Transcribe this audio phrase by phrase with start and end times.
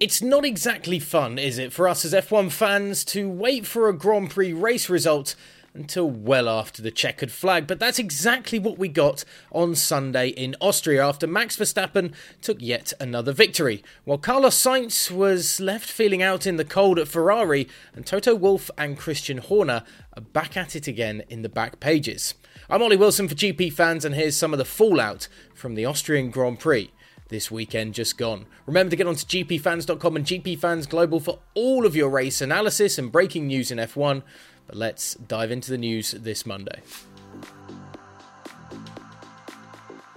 [0.00, 3.92] It's not exactly fun, is it, for us as F1 fans to wait for a
[3.92, 5.34] Grand Prix race result
[5.74, 10.54] until well after the checkered flag, but that's exactly what we got on Sunday in
[10.60, 16.46] Austria after Max Verstappen took yet another victory, while Carlos Sainz was left feeling out
[16.46, 19.82] in the cold at Ferrari, and Toto Wolff and Christian Horner
[20.16, 22.34] are back at it again in the back pages.
[22.70, 25.26] I'm Ollie Wilson for GP fans, and here's some of the fallout
[25.56, 26.92] from the Austrian Grand Prix
[27.28, 28.46] this weekend just gone.
[28.66, 33.12] Remember to get onto gpfans.com and GPFans Global for all of your race analysis and
[33.12, 34.22] breaking news in F1.
[34.66, 36.82] But let's dive into the news this Monday.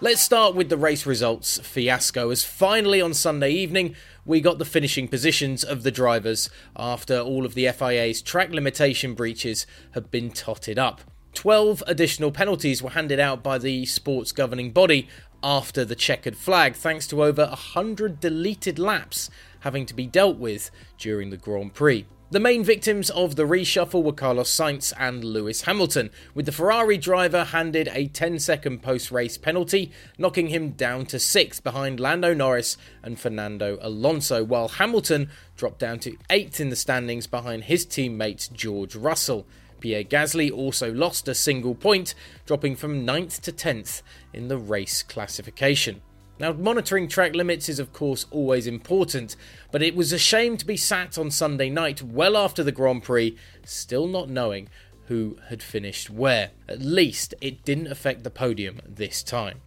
[0.00, 4.64] Let's start with the race results fiasco, as finally on Sunday evening we got the
[4.64, 10.30] finishing positions of the drivers after all of the FIA's track limitation breaches had been
[10.30, 11.00] totted up.
[11.34, 15.08] 12 additional penalties were handed out by the sports governing body
[15.42, 20.70] after the checkered flag, thanks to over 100 deleted laps having to be dealt with
[20.98, 22.06] during the Grand Prix.
[22.30, 26.98] The main victims of the reshuffle were Carlos Sainz and Lewis Hamilton, with the Ferrari
[26.98, 32.34] driver handed a 10 second post race penalty, knocking him down to 6th behind Lando
[32.34, 37.86] Norris and Fernando Alonso, while Hamilton dropped down to 8th in the standings behind his
[37.86, 39.46] teammate George Russell.
[39.80, 42.14] Pierre Gasly also lost a single point,
[42.46, 46.00] dropping from 9th to 10th in the race classification.
[46.40, 49.34] Now, monitoring track limits is, of course, always important,
[49.72, 53.02] but it was a shame to be sat on Sunday night well after the Grand
[53.02, 54.68] Prix, still not knowing
[55.06, 56.50] who had finished where.
[56.68, 59.62] At least it didn't affect the podium this time.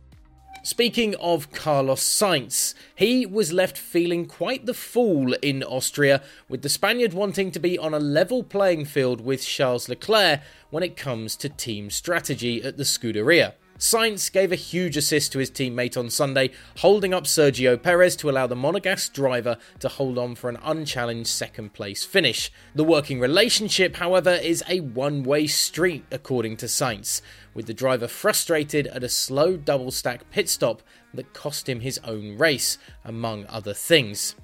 [0.64, 6.70] Speaking of Carlos Sainz, he was left feeling quite the fool in Austria, with the
[6.70, 11.36] Spaniard wanting to be on a level playing field with Charles Leclerc when it comes
[11.38, 13.54] to team strategy at the Scuderia.
[13.82, 18.30] Sainz gave a huge assist to his teammate on Sunday, holding up Sergio Perez to
[18.30, 22.52] allow the Monegasque driver to hold on for an unchallenged second place finish.
[22.76, 27.24] The working relationship, however, is a one way street, according to Sainz,
[27.56, 30.84] with the driver frustrated at a slow double stack pit stop
[31.16, 34.36] that cost him his own race, among other things.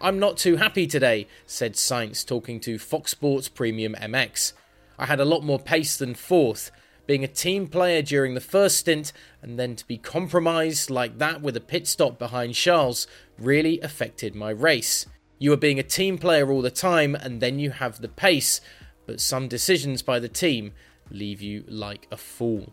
[0.00, 4.52] I'm not too happy today, said Sainz, talking to Fox Sports Premium MX.
[4.98, 6.72] I had a lot more pace than fourth
[7.06, 11.42] being a team player during the first stint and then to be compromised like that
[11.42, 13.06] with a pit stop behind Charles
[13.38, 15.06] really affected my race.
[15.38, 18.60] You are being a team player all the time and then you have the pace,
[19.06, 20.72] but some decisions by the team
[21.10, 22.72] leave you like a fool.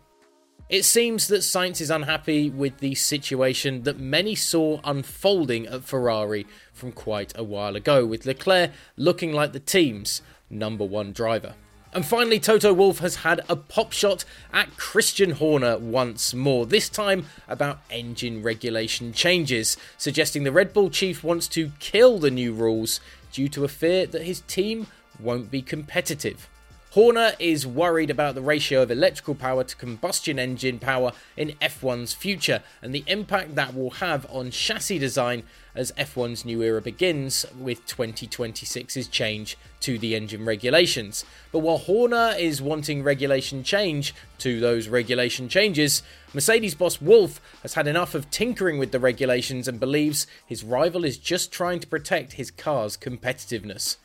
[0.68, 6.46] It seems that Sainz is unhappy with the situation that many saw unfolding at Ferrari
[6.72, 11.54] from quite a while ago, with Leclerc looking like the team's number one driver.
[11.94, 16.88] And finally, Toto Wolff has had a pop shot at Christian Horner once more, this
[16.88, 22.54] time about engine regulation changes, suggesting the Red Bull chief wants to kill the new
[22.54, 22.98] rules
[23.30, 24.86] due to a fear that his team
[25.20, 26.48] won't be competitive.
[26.92, 32.12] Horner is worried about the ratio of electrical power to combustion engine power in F1's
[32.12, 35.44] future and the impact that will have on chassis design
[35.74, 41.24] as F1's new era begins with 2026's change to the engine regulations.
[41.50, 46.02] But while Horner is wanting regulation change to those regulation changes,
[46.34, 51.06] Mercedes boss Wolff has had enough of tinkering with the regulations and believes his rival
[51.06, 53.96] is just trying to protect his car's competitiveness.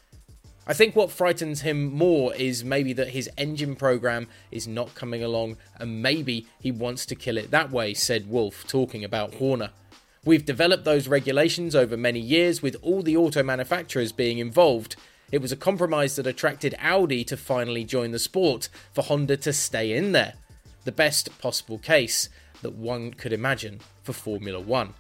[0.69, 5.23] I think what frightens him more is maybe that his engine program is not coming
[5.23, 9.69] along and maybe he wants to kill it that way, said Wolff, talking about Horner.
[10.25, 14.97] We've developed those regulations over many years with all the auto manufacturers being involved.
[15.31, 19.53] It was a compromise that attracted Audi to finally join the sport, for Honda to
[19.53, 20.33] stay in there.
[20.83, 22.27] The best possible case
[22.61, 24.95] that one could imagine for Formula One.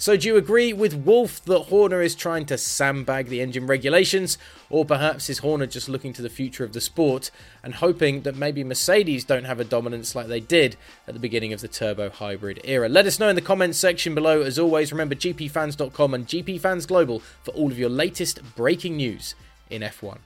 [0.00, 4.38] So, do you agree with Wolff that Horner is trying to sandbag the engine regulations,
[4.70, 7.30] or perhaps is Horner just looking to the future of the sport
[7.62, 11.52] and hoping that maybe Mercedes don't have a dominance like they did at the beginning
[11.52, 12.88] of the turbo hybrid era?
[12.88, 14.40] Let us know in the comments section below.
[14.40, 19.34] As always, remember gpfans.com and gpfans global for all of your latest breaking news
[19.68, 20.20] in F1.